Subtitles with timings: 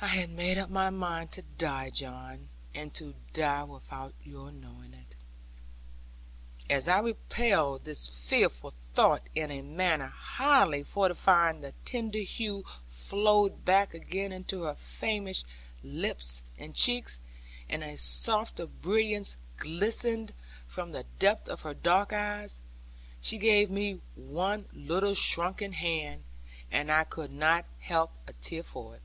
[0.00, 4.92] I had made up my mind to die, John; and to die without your knowing
[4.92, 5.14] it.'
[6.68, 13.64] As I repelled this fearful thought in a manner highly fortifying, the tender hue flowed
[13.64, 15.46] back again into her famished
[15.82, 17.20] cheeks and lips,
[17.70, 20.34] and a softer brilliance glistened
[20.66, 22.60] from the depth of her dark eyes.
[23.22, 26.24] She gave me one little shrunken hand,
[26.70, 29.02] and I could not help a tear for it.